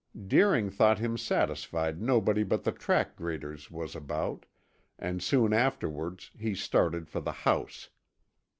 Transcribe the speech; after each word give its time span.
Deering 0.25 0.71
thought 0.71 0.97
him 0.97 1.15
satisfied 1.15 2.01
nobody 2.01 2.41
but 2.41 2.63
the 2.63 2.71
track 2.71 3.15
graders 3.15 3.69
was 3.69 3.95
about, 3.95 4.47
and 4.97 5.21
soon 5.21 5.53
afterwards 5.53 6.31
he 6.35 6.55
started 6.55 7.07
for 7.07 7.21
the 7.21 7.31
house. 7.45 7.91